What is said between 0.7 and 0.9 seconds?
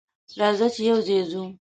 چې